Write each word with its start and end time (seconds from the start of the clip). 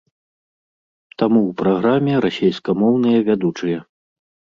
Таму 1.21 1.39
ў 1.41 1.51
праграме 1.59 2.13
расейскамоўныя 2.25 3.19
вядучыя. 3.29 3.79